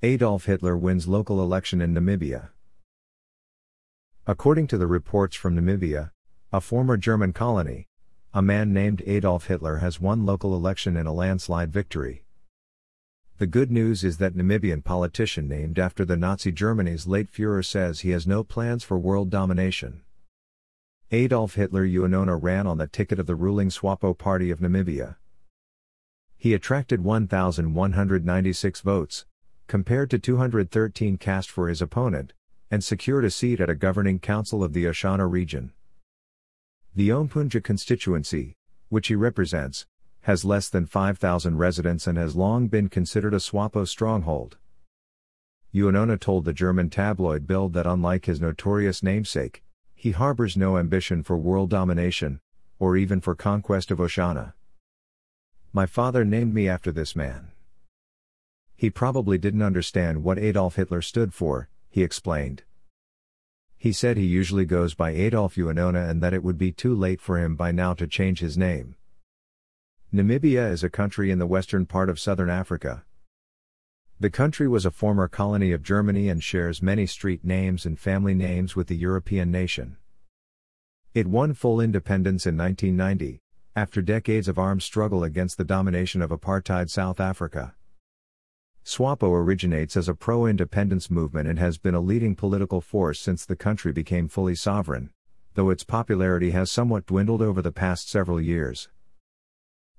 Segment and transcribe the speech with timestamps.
[0.00, 2.50] Adolf Hitler wins local election in Namibia.
[4.28, 6.12] According to the reports from Namibia,
[6.52, 7.88] a former German colony,
[8.32, 12.22] a man named Adolf Hitler has won local election in a landslide victory.
[13.38, 18.00] The good news is that Namibian politician named after the Nazi Germany's late Führer says
[18.00, 20.02] he has no plans for world domination.
[21.10, 25.16] Adolf Hitler UUNONA ran on the ticket of the ruling SWAPO Party of Namibia.
[26.36, 29.24] He attracted 1,196 votes,
[29.68, 32.32] compared to 213 cast for his opponent,
[32.70, 35.72] and secured a seat at a governing council of the Oshana region.
[36.96, 38.54] The Ompundja constituency,
[38.88, 39.86] which he represents,
[40.22, 44.56] has less than 5,000 residents and has long been considered a SWAPO stronghold.
[45.74, 49.62] UUNONA told the German tabloid Bild that unlike his notorious namesake,
[49.94, 52.40] he harbors no ambition for world domination,
[52.78, 54.54] or even for conquest of Oshana.
[55.72, 57.50] My father named me after this man.
[58.78, 62.62] He probably didn't understand what Adolf Hitler stood for, he explained.
[63.76, 67.20] He said he usually goes by Adolf Uunona and that it would be too late
[67.20, 68.94] for him by now to change his name.
[70.14, 73.02] Namibia is a country in the western part of southern Africa.
[74.20, 78.34] The country was a former colony of Germany and shares many street names and family
[78.34, 79.96] names with the European nation.
[81.14, 83.40] It won full independence in 1990,
[83.74, 87.74] after decades of armed struggle against the domination of apartheid South Africa.
[88.88, 93.44] SWAPO originates as a pro independence movement and has been a leading political force since
[93.44, 95.10] the country became fully sovereign,
[95.52, 98.88] though its popularity has somewhat dwindled over the past several years.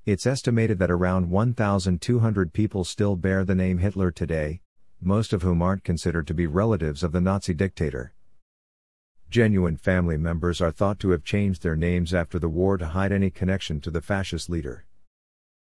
[0.07, 4.61] It's estimated that around 1,200 people still bear the name Hitler today,
[4.99, 8.15] most of whom aren't considered to be relatives of the Nazi dictator.
[9.29, 13.11] Genuine family members are thought to have changed their names after the war to hide
[13.11, 14.87] any connection to the fascist leader.